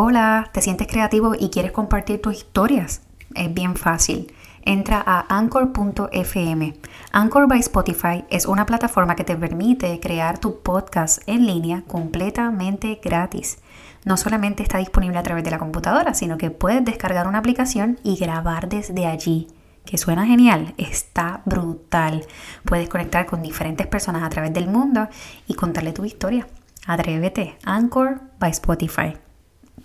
Hola, 0.00 0.48
¿te 0.52 0.60
sientes 0.60 0.86
creativo 0.86 1.34
y 1.36 1.50
quieres 1.50 1.72
compartir 1.72 2.22
tus 2.22 2.36
historias? 2.36 3.02
Es 3.34 3.52
bien 3.52 3.74
fácil. 3.74 4.32
Entra 4.62 5.02
a 5.04 5.26
anchor.fm. 5.28 6.74
Anchor 7.10 7.48
by 7.48 7.58
Spotify 7.58 8.24
es 8.30 8.46
una 8.46 8.64
plataforma 8.64 9.16
que 9.16 9.24
te 9.24 9.34
permite 9.34 9.98
crear 9.98 10.38
tu 10.38 10.60
podcast 10.62 11.20
en 11.26 11.46
línea 11.46 11.82
completamente 11.88 13.00
gratis. 13.02 13.58
No 14.04 14.16
solamente 14.16 14.62
está 14.62 14.78
disponible 14.78 15.18
a 15.18 15.24
través 15.24 15.42
de 15.42 15.50
la 15.50 15.58
computadora, 15.58 16.14
sino 16.14 16.38
que 16.38 16.52
puedes 16.52 16.84
descargar 16.84 17.26
una 17.26 17.38
aplicación 17.38 17.98
y 18.04 18.18
grabar 18.18 18.68
desde 18.68 19.04
allí. 19.04 19.48
Que 19.84 19.98
suena 19.98 20.26
genial, 20.26 20.74
está 20.78 21.42
brutal. 21.44 22.24
Puedes 22.64 22.88
conectar 22.88 23.26
con 23.26 23.42
diferentes 23.42 23.88
personas 23.88 24.22
a 24.22 24.28
través 24.28 24.52
del 24.52 24.68
mundo 24.68 25.08
y 25.48 25.54
contarle 25.54 25.92
tu 25.92 26.04
historia. 26.04 26.46
Atrévete, 26.86 27.58
Anchor 27.64 28.20
by 28.38 28.52
Spotify 28.52 29.14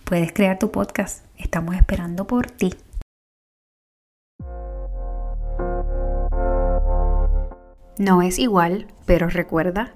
puedes 0.04 0.34
crear 0.34 0.60
tu 0.60 0.72
podcast. 0.72 1.26
Estamos 1.38 1.76
esperando 1.76 2.26
por 2.28 2.52
ti. 2.52 2.76
No 7.98 8.22
es 8.22 8.40
igual, 8.40 8.88
pero 9.06 9.30
recuerda. 9.30 9.94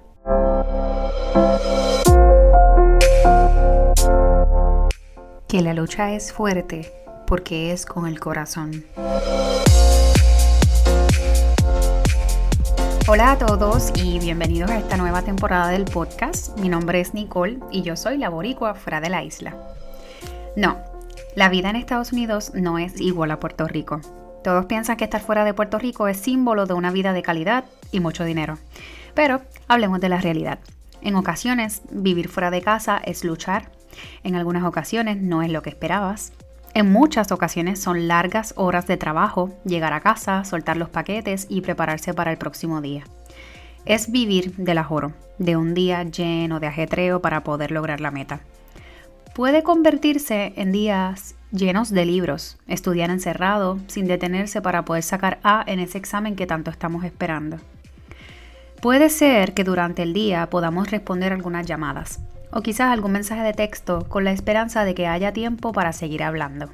Que 5.47 5.61
la 5.61 5.73
lucha 5.73 6.11
es 6.13 6.31
fuerte 6.31 6.91
porque 7.25 7.71
es 7.71 7.85
con 7.85 8.07
el 8.07 8.19
corazón. 8.19 8.85
Hola 13.09 13.31
a 13.31 13.37
todos 13.37 13.93
y 13.95 14.19
bienvenidos 14.19 14.69
a 14.69 14.77
esta 14.77 14.97
nueva 14.97 15.21
temporada 15.21 15.69
del 15.69 15.85
podcast. 15.85 16.57
Mi 16.59 16.67
nombre 16.67 16.99
es 16.99 17.13
Nicole 17.13 17.59
y 17.71 17.81
yo 17.81 17.95
soy 17.95 18.17
la 18.17 18.29
boricua 18.29 18.75
fuera 18.75 18.99
de 18.99 19.09
la 19.09 19.23
isla. 19.23 19.55
No, 20.57 20.75
la 21.35 21.49
vida 21.49 21.69
en 21.69 21.75
Estados 21.75 22.11
Unidos 22.13 22.51
no 22.55 22.79
es 22.79 22.99
igual 22.99 23.29
a 23.29 23.39
Puerto 23.39 23.67
Rico. 23.67 24.01
Todos 24.43 24.65
piensan 24.65 24.97
que 24.97 25.03
estar 25.03 25.21
fuera 25.21 25.45
de 25.45 25.53
Puerto 25.53 25.77
Rico 25.77 26.07
es 26.07 26.17
símbolo 26.17 26.65
de 26.65 26.73
una 26.73 26.89
vida 26.89 27.13
de 27.13 27.21
calidad 27.21 27.65
y 27.91 27.99
mucho 27.99 28.23
dinero. 28.23 28.57
Pero 29.13 29.41
hablemos 29.67 30.01
de 30.01 30.09
la 30.09 30.19
realidad. 30.19 30.57
En 31.03 31.13
ocasiones, 31.13 31.83
vivir 31.91 32.27
fuera 32.27 32.49
de 32.49 32.63
casa 32.63 32.99
es 33.05 33.23
luchar. 33.23 33.69
En 34.23 34.33
algunas 34.33 34.63
ocasiones 34.63 35.21
no 35.21 35.43
es 35.43 35.51
lo 35.51 35.61
que 35.61 35.69
esperabas. 35.69 36.33
En 36.73 36.91
muchas 36.91 37.31
ocasiones 37.31 37.79
son 37.79 38.07
largas 38.07 38.55
horas 38.57 38.87
de 38.87 38.97
trabajo, 38.97 39.53
llegar 39.63 39.93
a 39.93 40.01
casa, 40.01 40.43
soltar 40.43 40.75
los 40.75 40.89
paquetes 40.89 41.45
y 41.49 41.61
prepararse 41.61 42.15
para 42.15 42.31
el 42.31 42.39
próximo 42.39 42.81
día. 42.81 43.03
Es 43.85 44.11
vivir 44.11 44.55
del 44.55 44.79
ajoro, 44.79 45.13
de 45.37 45.55
un 45.55 45.75
día 45.75 46.01
lleno 46.01 46.59
de 46.59 46.65
ajetreo 46.65 47.21
para 47.21 47.43
poder 47.43 47.69
lograr 47.69 48.01
la 48.01 48.09
meta 48.09 48.39
puede 49.37 49.61
convertirse 49.61 50.53
en 50.55 50.71
días 50.71 51.35
llenos 51.51 51.91
de 51.91 52.07
libros, 52.07 52.57
estudiar 52.65 53.11
encerrado, 53.11 53.77
sin 53.85 54.07
detenerse 54.07 54.63
para 54.63 54.83
poder 54.83 55.03
sacar 55.03 55.37
A 55.43 55.63
en 55.67 55.79
ese 55.79 55.99
examen 55.99 56.35
que 56.35 56.47
tanto 56.47 56.71
estamos 56.71 57.03
esperando. 57.03 57.57
Puede 58.81 59.11
ser 59.11 59.53
que 59.53 59.63
durante 59.63 60.01
el 60.01 60.13
día 60.13 60.49
podamos 60.49 60.89
responder 60.89 61.33
algunas 61.33 61.67
llamadas 61.67 62.19
o 62.51 62.61
quizás 62.61 62.91
algún 62.91 63.11
mensaje 63.11 63.43
de 63.43 63.53
texto 63.53 64.09
con 64.09 64.23
la 64.23 64.31
esperanza 64.31 64.85
de 64.85 64.95
que 64.95 65.05
haya 65.05 65.33
tiempo 65.33 65.71
para 65.71 65.93
seguir 65.93 66.23
hablando. 66.23 66.71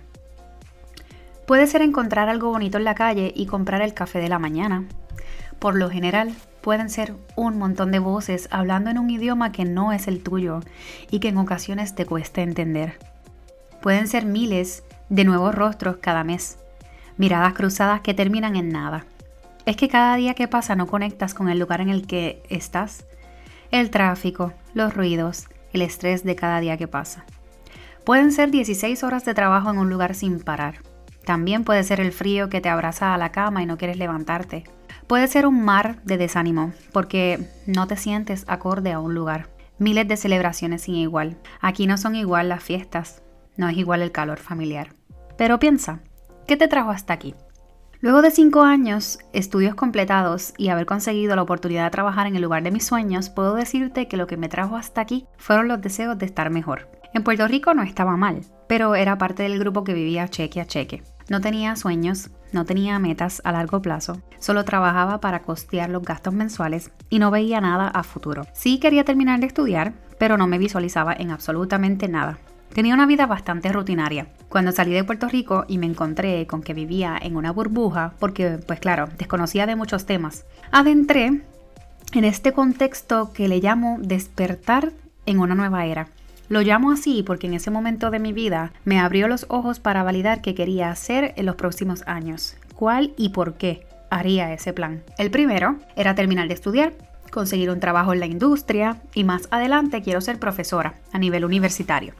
Puede 1.46 1.68
ser 1.68 1.82
encontrar 1.82 2.30
algo 2.30 2.50
bonito 2.50 2.78
en 2.78 2.86
la 2.86 2.96
calle 2.96 3.34
y 3.36 3.46
comprar 3.46 3.82
el 3.82 3.94
café 3.94 4.20
de 4.20 4.30
la 4.30 4.40
mañana. 4.40 4.86
Por 5.60 5.76
lo 5.76 5.90
general, 5.90 6.34
pueden 6.64 6.90
ser 6.90 7.14
un 7.36 7.60
montón 7.60 7.92
de 7.92 8.00
voces 8.00 8.48
hablando 8.50 8.90
en 8.90 8.98
un 8.98 9.10
idioma 9.10 9.52
que 9.52 9.66
no 9.66 9.92
es 9.92 10.08
el 10.08 10.24
tuyo 10.24 10.62
y 11.12 11.20
que 11.20 11.28
en 11.28 11.38
ocasiones 11.38 11.94
te 11.94 12.06
cuesta 12.06 12.42
entender. 12.42 12.98
Pueden 13.82 14.08
ser 14.08 14.26
miles 14.26 14.84
de 15.10 15.26
nuevos 15.26 15.54
rostros 15.54 15.98
cada 15.98 16.24
mes, 16.24 16.58
miradas 17.18 17.54
cruzadas 17.54 18.00
que 18.00 18.14
terminan 18.14 18.56
en 18.56 18.70
nada. 18.70 19.06
Es 19.66 19.76
que 19.76 19.90
cada 19.90 20.16
día 20.16 20.36
que 20.36 20.48
pasa 20.48 20.76
no 20.76 20.88
conectas 20.88 21.34
con 21.34 21.50
el 21.50 21.60
lugar 21.60 21.82
en 21.82 21.90
el 21.90 22.08
que 22.08 22.42
estás. 22.50 23.06
El 23.70 23.90
tráfico, 23.90 24.54
los 24.74 24.94
ruidos, 24.94 25.50
el 25.74 25.82
estrés 25.82 26.24
de 26.24 26.38
cada 26.38 26.62
día 26.62 26.78
que 26.78 26.88
pasa. 26.88 27.26
Pueden 28.06 28.32
ser 28.32 28.52
16 28.52 29.04
horas 29.04 29.26
de 29.26 29.34
trabajo 29.34 29.70
en 29.70 29.80
un 29.80 29.90
lugar 29.90 30.16
sin 30.16 30.40
parar. 30.40 30.76
También 31.26 31.66
puede 31.66 31.84
ser 31.84 32.00
el 32.00 32.14
frío 32.14 32.48
que 32.48 32.62
te 32.62 32.70
abraza 32.70 33.14
a 33.14 33.18
la 33.18 33.34
cama 33.34 33.62
y 33.62 33.66
no 33.66 33.78
quieres 33.78 33.98
levantarte 33.98 34.64
Puede 35.14 35.28
ser 35.28 35.46
un 35.46 35.64
mar 35.64 36.02
de 36.06 36.18
desánimo 36.18 36.74
porque 36.92 37.48
no 37.68 37.86
te 37.86 37.98
sientes 37.98 38.46
acorde 38.48 38.94
a 38.94 39.00
un 39.00 39.14
lugar. 39.14 39.48
Miles 39.78 40.08
de 40.08 40.18
celebraciones 40.18 40.82
sin 40.82 40.96
igual. 40.96 41.38
Aquí 41.62 41.86
no 41.86 42.00
son 42.00 42.16
igual 42.16 42.50
las 42.50 42.64
fiestas, 42.64 43.22
no 43.56 43.70
es 43.70 43.78
igual 43.78 44.02
el 44.02 44.12
calor 44.12 44.40
familiar. 44.40 44.96
Pero 45.38 45.60
piensa, 45.60 46.00
¿qué 46.48 46.58
te 46.58 46.68
trajo 46.68 46.90
hasta 46.90 47.14
aquí? 47.14 47.36
Luego 48.02 48.24
de 48.24 48.32
cinco 48.32 48.64
años, 48.64 49.20
estudios 49.34 49.76
completados 49.76 50.56
y 50.58 50.70
haber 50.70 50.88
conseguido 50.88 51.36
la 51.36 51.44
oportunidad 51.44 51.84
de 51.84 51.92
trabajar 51.92 52.26
en 52.26 52.36
el 52.36 52.42
lugar 52.42 52.64
de 52.64 52.72
mis 52.72 52.88
sueños, 52.88 53.30
puedo 53.30 53.54
decirte 53.54 54.08
que 54.08 54.18
lo 54.18 54.26
que 54.26 54.38
me 54.38 54.50
trajo 54.50 54.78
hasta 54.78 55.02
aquí 55.02 55.28
fueron 55.38 55.68
los 55.68 55.80
deseos 55.80 56.18
de 56.18 56.26
estar 56.26 56.50
mejor. 56.50 56.90
En 57.14 57.24
Puerto 57.24 57.48
Rico 57.48 57.76
no 57.76 57.84
estaba 57.84 58.18
mal, 58.18 58.42
pero 58.68 58.96
era 58.96 59.20
parte 59.20 59.44
del 59.44 59.60
grupo 59.60 59.84
que 59.84 59.94
vivía 59.94 60.28
cheque 60.28 60.60
a 60.60 60.66
cheque. 60.66 61.04
No 61.30 61.40
tenía 61.40 61.76
sueños, 61.76 62.32
no 62.54 62.66
tenía 62.66 63.00
metas 63.00 63.42
a 63.44 63.52
largo 63.52 63.82
plazo, 63.82 64.22
solo 64.40 64.64
trabajaba 64.64 65.20
para 65.20 65.42
costear 65.42 65.90
los 65.90 66.04
gastos 66.04 66.34
mensuales 66.34 66.92
y 67.10 67.20
no 67.20 67.32
veía 67.32 67.62
nada 67.62 67.88
a 67.88 68.04
futuro. 68.04 68.46
Sí 68.54 68.80
quería 68.80 69.04
terminar 69.04 69.40
de 69.40 69.48
estudiar, 69.48 69.94
pero 70.18 70.38
no 70.38 70.48
me 70.48 70.58
visualizaba 70.58 71.14
en 71.14 71.32
absolutamente 71.32 72.08
nada. 72.08 72.38
Tenía 72.74 72.94
una 72.94 73.06
vida 73.06 73.28
bastante 73.28 73.72
rutinaria. 73.72 74.28
Cuando 74.50 74.72
salí 74.72 74.94
de 74.94 75.04
Puerto 75.04 75.28
Rico 75.28 75.66
y 75.68 75.78
me 75.78 75.86
encontré 75.86 76.48
con 76.48 76.64
que 76.64 76.74
vivía 76.74 77.20
en 77.22 77.36
una 77.36 77.52
burbuja, 77.52 78.14
porque 78.20 78.60
pues 78.66 78.80
claro, 78.80 79.10
desconocía 79.18 79.66
de 79.66 79.76
muchos 79.76 80.06
temas, 80.06 80.46
adentré 80.72 81.44
en 82.14 82.24
este 82.24 82.52
contexto 82.52 83.32
que 83.34 83.48
le 83.48 83.60
llamo 83.60 83.98
despertar 84.00 84.92
en 85.26 85.40
una 85.40 85.56
nueva 85.56 85.86
era 85.86 86.08
lo 86.50 86.62
llamo 86.62 86.92
así 86.92 87.24
porque 87.24 87.48
en 87.48 87.54
ese 87.54 87.72
momento 87.72 88.12
de 88.12 88.20
mi 88.20 88.34
vida 88.34 88.72
me 88.86 89.00
abrió 89.00 89.28
los 89.28 89.46
ojos 89.50 89.80
para 89.80 90.04
validar 90.04 90.42
qué 90.42 90.56
quería 90.56 90.90
hacer 90.90 91.34
en 91.38 91.46
los 91.46 91.56
próximos 91.56 92.04
años, 92.06 92.56
cuál 92.76 93.14
y 93.18 93.30
por 93.30 93.56
qué 93.56 93.86
haría 94.10 94.54
ese 94.54 94.74
plan. 94.74 95.04
El 95.18 95.32
primero 95.32 95.78
era 95.96 96.16
terminar 96.16 96.48
de 96.48 96.54
estudiar, 96.54 96.94
conseguir 97.32 97.72
un 97.72 97.80
trabajo 97.80 98.14
en 98.14 98.20
la 98.20 98.28
industria 98.28 98.98
y 99.14 99.24
más 99.24 99.48
adelante 99.52 100.02
quiero 100.02 100.22
ser 100.22 100.40
profesora 100.40 100.94
a 101.12 101.18
nivel 101.18 101.46
universitario. 101.46 102.14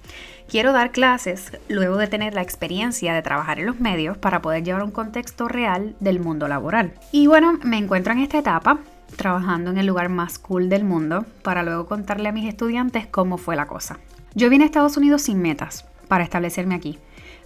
Quiero 0.48 0.74
dar 0.74 0.92
clases 0.92 1.58
luego 1.70 1.98
de 1.98 2.08
tener 2.08 2.34
la 2.34 2.42
experiencia 2.42 3.14
de 3.14 3.22
trabajar 3.22 3.60
en 3.60 3.68
los 3.68 3.80
medios 3.80 4.18
para 4.18 4.42
poder 4.42 4.64
llevar 4.64 4.84
un 4.84 4.92
contexto 4.92 5.48
real 5.48 5.96
del 6.00 6.20
mundo 6.20 6.48
laboral. 6.48 6.94
Y 7.12 7.28
bueno, 7.28 7.60
me 7.64 7.78
encuentro 7.78 8.14
en 8.14 8.20
esta 8.20 8.40
etapa 8.40 8.80
trabajando 9.16 9.70
en 9.70 9.78
el 9.78 9.86
lugar 9.86 10.10
más 10.10 10.40
cool 10.40 10.70
del 10.70 10.84
mundo 10.84 11.26
para 11.44 11.64
luego 11.64 11.86
contarle 11.86 12.30
a 12.30 12.32
mis 12.32 12.48
estudiantes 12.48 13.06
cómo 13.08 13.38
fue 13.38 13.56
la 13.56 13.68
cosa. 13.68 14.00
Yo 14.36 14.50
vine 14.50 14.64
a 14.64 14.66
Estados 14.66 14.98
Unidos 14.98 15.22
sin 15.22 15.42
metas 15.42 15.86
para 16.08 16.24
establecerme 16.24 16.74
aquí, 16.74 16.98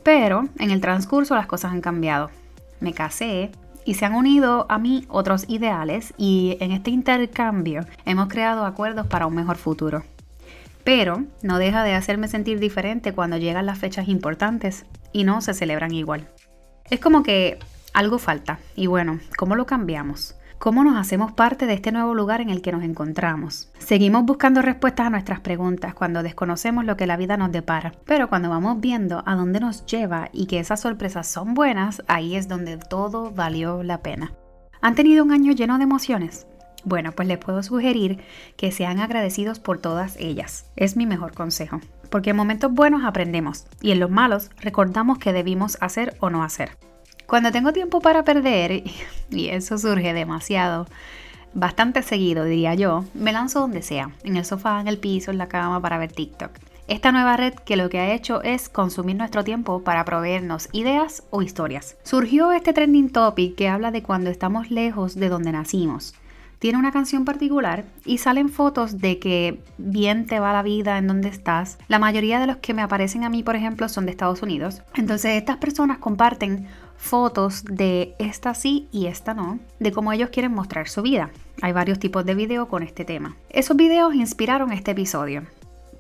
pero 0.03 0.48
en 0.58 0.72
el 0.72 0.80
transcurso 0.80 1.36
las 1.36 1.46
cosas 1.46 1.74
han 1.74 1.81
cambiado. 1.81 2.30
Me 2.80 2.94
casé 2.94 3.52
y 3.84 3.96
se 3.96 4.06
han 4.06 4.14
unido 4.14 4.66
a 4.70 4.80
mí 4.80 5.06
otros 5.09 5.46
ideales 5.50 6.14
y 6.18 6.56
en 6.62 6.72
este 6.72 6.92
intercambio 6.92 7.86
hemos 8.06 8.30
creado 8.30 8.66
acuerdos 8.66 9.06
para 9.06 9.28
un 9.28 9.36
mejor 9.36 9.58
futuro. 9.58 10.03
Pero 10.86 11.25
no 11.42 11.58
deja 11.58 11.84
de 11.84 11.94
hacerme 11.94 12.30
sentir 12.30 12.59
diferente 12.59 13.12
cuando 13.12 13.36
llegan 13.36 13.66
las 13.66 13.80
fechas 13.80 14.08
importantes 14.08 14.86
y 15.12 15.25
no 15.25 15.42
se 15.42 15.54
celebran 15.54 15.94
igual. 15.94 16.30
Es 16.90 17.02
como 17.02 17.22
que 17.22 17.59
algo 17.94 18.18
falta 18.18 18.59
y 18.78 18.88
bueno, 18.88 19.19
¿cómo 19.38 19.56
lo 19.56 19.66
cambiamos? 19.66 20.37
¿Cómo 20.59 20.84
nos 20.84 20.97
hacemos 20.97 21.31
parte 21.34 21.68
de 21.68 21.75
este 21.75 21.91
nuevo 21.91 22.16
lugar 22.16 22.41
en 22.41 22.50
el 22.50 22.63
que 22.63 22.72
nos 22.72 22.84
encontramos? 22.84 23.72
Seguimos 23.78 24.25
buscando 24.25 24.63
respuestas 24.63 25.06
a 25.06 25.09
nuestras 25.12 25.40
preguntas 25.40 25.94
cuando 25.94 26.23
desconocemos 26.23 26.84
lo 26.84 26.97
que 26.97 27.06
la 27.06 27.16
vida 27.16 27.38
nos 27.38 27.51
depara, 27.51 27.94
pero 28.06 28.28
cuando 28.28 28.50
vamos 28.50 28.79
viendo 28.81 29.22
a 29.28 29.35
dónde 29.35 29.59
nos 29.59 29.86
lleva 29.86 30.30
y 30.33 30.48
que 30.48 30.57
esas 30.57 30.81
sorpresas 30.81 31.27
son 31.27 31.54
buenas, 31.54 32.01
ahí 32.07 32.36
es 32.36 32.48
donde 32.48 32.77
todo 32.77 33.31
valió 33.31 33.83
la 33.83 34.01
pena. 34.01 34.33
¿Han 34.81 34.95
tenido 34.95 35.24
un 35.24 35.31
año 35.31 35.51
lleno 35.51 35.77
de 35.77 35.83
emociones? 35.83 36.48
Bueno, 36.83 37.12
pues 37.12 37.27
les 37.27 37.38
puedo 37.38 37.62
sugerir 37.62 38.24
que 38.56 38.71
sean 38.71 39.00
agradecidos 39.00 39.59
por 39.59 39.77
todas 39.77 40.18
ellas. 40.18 40.71
Es 40.75 40.98
mi 40.98 41.06
mejor 41.06 41.33
consejo. 41.33 41.81
Porque 42.09 42.31
en 42.31 42.36
momentos 42.36 42.74
buenos 42.74 43.04
aprendemos 43.04 43.68
y 43.81 43.92
en 43.92 44.00
los 44.00 44.09
malos 44.09 44.50
recordamos 44.59 45.19
qué 45.19 45.33
debimos 45.33 45.77
hacer 45.81 46.15
o 46.19 46.31
no 46.31 46.44
hacer. 46.44 46.77
Cuando 47.27 47.51
tengo 47.51 47.74
tiempo 47.74 48.00
para 48.00 48.24
perder, 48.24 48.83
y 49.29 49.50
eso 49.50 49.77
surge 49.77 50.13
demasiado, 50.13 50.88
bastante 51.53 52.01
seguido 52.01 52.45
diría 52.45 52.74
yo, 52.74 53.03
me 53.13 53.33
lanzo 53.33 53.59
donde 53.59 53.81
sea, 53.81 54.12
en 54.24 54.38
el 54.38 54.45
sofá, 54.45 54.79
en 54.79 54.88
el 54.88 54.97
piso, 54.97 55.31
en 55.31 55.38
la 55.38 55.50
cama 55.50 55.81
para 55.81 55.97
ver 55.97 56.13
TikTok. 56.13 56.51
Esta 56.88 57.12
nueva 57.12 57.35
red 57.35 57.53
que 57.53 57.75
lo 57.75 57.89
que 57.89 58.00
ha 58.00 58.13
hecho 58.13 58.41
es 58.44 58.69
consumir 58.69 59.18
nuestro 59.18 59.44
tiempo 59.44 59.83
para 59.83 60.06
proveernos 60.06 60.69
ideas 60.71 61.24
o 61.29 61.41
historias. 61.41 61.97
Surgió 62.03 62.53
este 62.53 62.71
trending 62.71 63.09
topic 63.09 63.56
que 63.56 63.68
habla 63.68 63.91
de 63.91 64.03
cuando 64.03 64.30
estamos 64.30 64.71
lejos 64.71 65.15
de 65.15 65.27
donde 65.27 65.51
nacimos. 65.51 66.15
Tiene 66.59 66.77
una 66.77 66.92
canción 66.92 67.25
particular 67.25 67.86
y 68.06 68.18
salen 68.18 68.50
fotos 68.50 69.00
de 69.00 69.19
que 69.19 69.62
bien 69.77 70.25
te 70.25 70.39
va 70.39 70.54
la 70.54 70.63
vida 70.63 70.98
en 70.98 71.07
donde 71.07 71.30
estás. 71.30 71.77
La 71.88 72.00
mayoría 72.00 72.39
de 72.39 72.48
los 72.48 72.57
que 72.57 72.74
me 72.74 72.81
aparecen 72.81 73.24
a 73.24 73.30
mí, 73.30 73.44
por 73.44 73.56
ejemplo, 73.56 73.89
son 73.89 74.06
de 74.06 74.12
Estados 74.12 74.42
Unidos. 74.42 74.81
Entonces 74.95 75.33
estas 75.33 75.57
personas 75.57 76.00
comparten 76.00 76.68
fotos 76.98 77.63
de 77.63 78.15
esta 78.18 78.54
sí 78.56 78.88
y 78.92 79.06
esta 79.06 79.33
no, 79.33 79.59
de 79.80 79.92
cómo 79.92 80.13
ellos 80.13 80.30
quieren 80.31 80.54
mostrar 80.54 80.88
su 80.89 81.01
vida. 81.01 81.30
Hay 81.62 81.71
varios 81.71 82.00
tipos 82.00 82.25
de 82.25 82.36
videos 82.36 82.68
con 82.68 82.83
este 82.83 83.06
tema. 83.06 83.36
Esos 83.50 83.77
videos 83.77 84.15
inspiraron 84.15 84.71
este 84.71 84.92
episodio. 84.92 85.44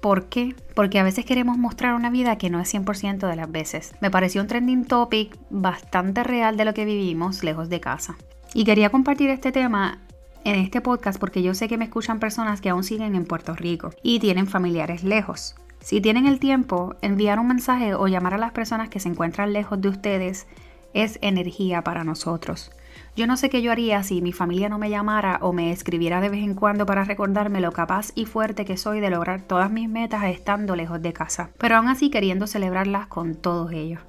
¿Por 0.01 0.25
qué? 0.25 0.55
Porque 0.75 0.99
a 0.99 1.03
veces 1.03 1.25
queremos 1.25 1.57
mostrar 1.57 1.93
una 1.93 2.09
vida 2.09 2.37
que 2.37 2.49
no 2.49 2.59
es 2.59 2.73
100% 2.73 3.27
de 3.27 3.35
las 3.35 3.51
veces. 3.51 3.95
Me 3.99 4.11
pareció 4.11 4.41
un 4.41 4.47
trending 4.47 4.85
topic 4.85 5.37
bastante 5.49 6.23
real 6.23 6.55
de 6.55 6.65
lo 6.65 6.73
que 6.73 6.85
vivimos 6.85 7.43
lejos 7.43 7.69
de 7.69 7.79
casa. 7.79 8.15
Y 8.53 8.63
quería 8.63 8.89
compartir 8.89 9.29
este 9.29 9.51
tema 9.51 9.99
en 10.47 10.55
este 10.55 10.79
podcast 10.79 11.19
porque 11.19 11.43
yo 11.43 11.53
sé 11.53 11.67
que 11.67 11.77
me 11.77 11.83
escuchan 11.83 12.21
personas 12.21 12.61
que 12.61 12.69
aún 12.69 12.85
siguen 12.85 13.15
en 13.15 13.25
Puerto 13.25 13.53
Rico 13.53 13.91
y 14.01 14.19
tienen 14.19 14.47
familiares 14.47 15.03
lejos. 15.03 15.55
Si 15.81 15.99
tienen 15.99 16.25
el 16.25 16.39
tiempo, 16.39 16.95
enviar 17.01 17.37
un 17.37 17.47
mensaje 17.47 17.93
o 17.93 18.07
llamar 18.07 18.33
a 18.33 18.37
las 18.37 18.53
personas 18.53 18.87
que 18.87 19.01
se 19.01 19.09
encuentran 19.09 19.51
lejos 19.51 19.81
de 19.81 19.89
ustedes 19.89 20.47
es 20.93 21.19
energía 21.21 21.83
para 21.83 22.05
nosotros. 22.05 22.71
Yo 23.17 23.27
no 23.27 23.35
sé 23.35 23.49
qué 23.49 23.61
yo 23.61 23.73
haría 23.73 24.03
si 24.03 24.21
mi 24.21 24.31
familia 24.31 24.69
no 24.69 24.79
me 24.79 24.89
llamara 24.89 25.37
o 25.41 25.51
me 25.51 25.71
escribiera 25.71 26.21
de 26.21 26.29
vez 26.29 26.43
en 26.43 26.55
cuando 26.55 26.85
para 26.85 27.03
recordarme 27.03 27.59
lo 27.59 27.73
capaz 27.73 28.11
y 28.15 28.23
fuerte 28.25 28.63
que 28.63 28.77
soy 28.77 29.01
de 29.01 29.09
lograr 29.09 29.41
todas 29.41 29.69
mis 29.69 29.89
metas 29.89 30.23
estando 30.23 30.77
lejos 30.77 31.01
de 31.01 31.11
casa, 31.11 31.49
pero 31.57 31.75
aún 31.75 31.89
así 31.89 32.09
queriendo 32.09 32.47
celebrarlas 32.47 33.07
con 33.07 33.35
todos 33.35 33.73
ellos. 33.73 33.99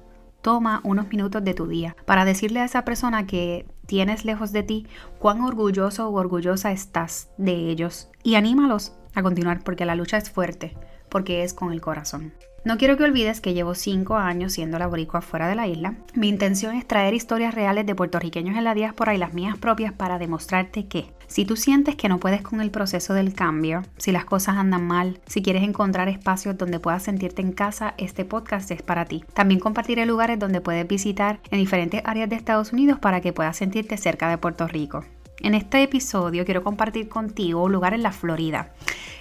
Toma 0.41 0.81
unos 0.83 1.07
minutos 1.09 1.43
de 1.43 1.53
tu 1.53 1.67
día 1.67 1.95
para 2.05 2.25
decirle 2.25 2.61
a 2.61 2.65
esa 2.65 2.85
persona 2.85 3.27
que 3.27 3.65
tienes 3.85 4.25
lejos 4.25 4.51
de 4.51 4.63
ti 4.63 4.87
cuán 5.19 5.41
orgulloso 5.41 6.07
o 6.07 6.13
orgullosa 6.13 6.71
estás 6.71 7.29
de 7.37 7.69
ellos 7.69 8.09
y 8.23 8.35
anímalos 8.35 8.93
a 9.15 9.23
continuar 9.23 9.63
porque 9.63 9.85
la 9.85 9.95
lucha 9.95 10.17
es 10.17 10.29
fuerte, 10.29 10.77
porque 11.09 11.43
es 11.43 11.53
con 11.53 11.73
el 11.73 11.81
corazón. 11.81 12.33
No 12.65 12.77
quiero 12.77 12.97
que 12.97 13.03
olvides 13.03 13.39
que 13.39 13.53
llevo 13.53 13.73
5 13.73 14.17
años 14.17 14.53
siendo 14.53 14.77
laboricua 14.79 15.21
fuera 15.21 15.47
de 15.47 15.55
la 15.55 15.67
isla. 15.67 15.95
Mi 16.13 16.27
intención 16.27 16.75
es 16.75 16.85
traer 16.85 17.13
historias 17.13 17.53
reales 17.53 17.85
de 17.85 17.95
puertorriqueños 17.95 18.57
en 18.57 18.65
la 18.65 18.73
diáspora 18.73 19.15
y 19.15 19.17
las 19.17 19.33
mías 19.33 19.57
propias 19.57 19.93
para 19.93 20.19
demostrarte 20.19 20.87
que 20.87 21.05
si 21.27 21.45
tú 21.45 21.55
sientes 21.55 21.95
que 21.95 22.09
no 22.09 22.19
puedes 22.19 22.41
con 22.41 22.59
el 22.59 22.71
proceso 22.71 23.13
del 23.13 23.33
cambio, 23.33 23.83
si 23.97 24.11
las 24.11 24.25
cosas 24.25 24.57
andan 24.57 24.85
mal, 24.85 25.19
si 25.25 25.41
quieres 25.41 25.63
encontrar 25.63 26.09
espacios 26.09 26.57
donde 26.57 26.79
puedas 26.79 27.03
sentirte 27.03 27.41
en 27.41 27.53
casa, 27.53 27.93
este 27.97 28.25
podcast 28.25 28.69
es 28.71 28.81
para 28.81 29.05
ti. 29.05 29.23
También 29.33 29.59
compartiré 29.59 30.05
lugares 30.05 30.39
donde 30.39 30.59
puedes 30.59 30.87
visitar 30.87 31.39
en 31.51 31.59
diferentes 31.59 32.01
áreas 32.03 32.29
de 32.29 32.35
Estados 32.35 32.73
Unidos 32.73 32.99
para 32.99 33.21
que 33.21 33.31
puedas 33.31 33.55
sentirte 33.55 33.95
cerca 33.95 34.29
de 34.29 34.37
Puerto 34.37 34.67
Rico. 34.67 35.05
En 35.41 35.53
este 35.53 35.81
episodio 35.81 36.43
quiero 36.43 36.63
compartir 36.63 37.07
contigo 37.07 37.63
un 37.63 37.71
lugar 37.71 37.93
en 37.93 38.03
la 38.03 38.11
Florida. 38.11 38.73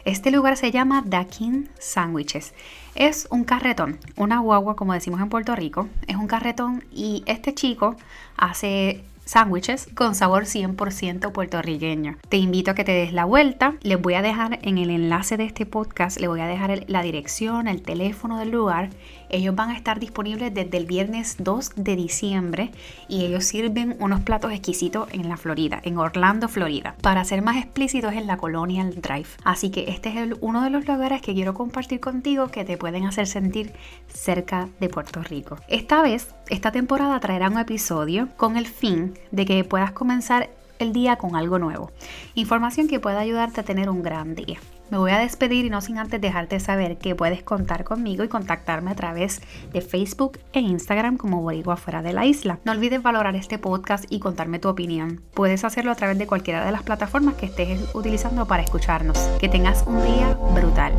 Este 0.08 0.31
lugar 0.31 0.56
se 0.56 0.70
llama 0.70 1.02
Dakin 1.05 1.69
Sandwiches. 1.78 2.55
Es 2.94 3.28
un 3.31 3.44
carretón, 3.44 3.99
una 4.16 4.38
guagua 4.38 4.75
como 4.75 4.94
decimos 4.94 5.20
en 5.20 5.28
Puerto 5.28 5.55
Rico. 5.55 5.87
Es 6.06 6.16
un 6.16 6.26
carretón 6.26 6.82
y 6.90 7.22
este 7.26 7.52
chico 7.52 7.94
hace 8.34 9.05
sándwiches 9.26 9.90
con 9.94 10.14
sabor 10.14 10.44
100% 10.44 11.31
puertorriqueño. 11.31 12.16
Te 12.31 12.38
invito 12.38 12.70
a 12.70 12.75
que 12.75 12.84
te 12.84 12.93
des 12.93 13.12
la 13.12 13.26
vuelta. 13.26 13.75
Les 13.82 14.00
voy 14.00 14.14
a 14.14 14.22
dejar 14.22 14.58
en 14.62 14.78
el 14.78 14.88
enlace 14.88 15.37
de 15.37 15.44
este 15.44 15.66
podcast, 15.66 16.19
les 16.19 16.31
voy 16.31 16.40
a 16.40 16.46
dejar 16.46 16.84
la 16.88 17.02
dirección, 17.02 17.69
el 17.69 17.82
teléfono 17.82 18.38
del 18.38 18.50
lugar. 18.50 18.88
Ellos 19.30 19.54
van 19.54 19.70
a 19.70 19.76
estar 19.76 20.00
disponibles 20.00 20.54
desde 20.54 20.76
el 20.76 20.86
viernes 20.86 21.36
2 21.38 21.72
de 21.76 21.96
diciembre 21.96 22.70
y 23.08 23.25
ellos 23.25 23.44
sirven 23.44 23.96
unos 24.00 24.20
platos 24.20 24.52
exquisitos 24.52 25.08
en 25.12 25.28
la 25.28 25.36
Florida, 25.36 25.80
en 25.84 25.98
Orlando, 25.98 26.48
Florida. 26.48 26.96
Para 27.02 27.25
ser 27.25 27.42
más 27.42 27.56
explícitos, 27.56 28.12
en 28.12 28.26
la 28.26 28.36
Colonial 28.36 29.00
Drive. 29.00 29.28
Así 29.44 29.70
que 29.70 29.86
este 29.88 30.08
es 30.10 30.36
uno 30.40 30.62
de 30.62 30.70
los 30.70 30.86
lugares 30.86 31.22
que 31.22 31.34
quiero 31.34 31.54
compartir 31.54 32.00
contigo 32.00 32.48
que 32.48 32.64
te 32.64 32.76
pueden 32.76 33.06
hacer 33.06 33.26
sentir 33.26 33.72
cerca 34.08 34.69
de 34.80 34.88
Puerto 34.88 35.22
Rico. 35.22 35.56
Esta 35.69 36.02
vez, 36.02 36.34
esta 36.48 36.72
temporada 36.72 37.19
traerá 37.20 37.48
un 37.48 37.58
episodio 37.58 38.28
con 38.36 38.56
el 38.56 38.66
fin 38.66 39.14
de 39.30 39.46
que 39.46 39.64
puedas 39.64 39.92
comenzar 39.92 40.50
el 40.78 40.92
día 40.92 41.16
con 41.16 41.36
algo 41.36 41.58
nuevo. 41.58 41.90
Información 42.34 42.88
que 42.88 43.00
pueda 43.00 43.20
ayudarte 43.20 43.60
a 43.60 43.64
tener 43.64 43.90
un 43.90 44.02
gran 44.02 44.34
día. 44.34 44.58
Me 44.90 44.96
voy 44.96 45.11
a 45.11 45.19
despedir 45.19 45.67
y 45.67 45.70
no 45.70 45.81
sin 45.81 45.99
antes 45.99 46.20
dejarte 46.20 46.61
saber 46.61 46.96
que 46.96 47.14
puedes 47.14 47.43
contar 47.43 47.85
conmigo 47.85 48.25
y 48.25 48.29
contactarme 48.29 48.90
a 48.90 48.94
través 48.94 49.43
de 49.73 49.82
Facebook 49.82 50.38
e 50.52 50.61
Instagram 50.61 51.19
como 51.19 51.43
Boricua 51.43 51.76
fuera 51.76 52.00
de 52.00 52.14
la 52.14 52.25
isla. 52.25 52.58
No 52.64 52.73
olvides 52.73 53.02
valorar 53.02 53.37
este 53.37 53.58
podcast 53.58 54.06
y 54.08 54.19
contarme 54.19 54.58
tu 54.58 54.69
opinión. 54.69 55.20
Puedes 55.35 55.64
hacerlo 55.64 55.93
a 55.93 55.94
través 55.94 56.19
de 56.19 56.26
cualquiera 56.26 56.64
de 56.64 56.73
las 56.73 56.82
plataformas 56.82 57.35
que 57.35 57.46
estés 57.46 57.94
utilizando 57.94 58.46
para 58.46 58.62
escucharnos. 58.62 59.19
Que 59.38 59.49
tengas 59.49 59.85
un 59.87 60.02
día 60.02 60.38
brutal. 60.55 60.94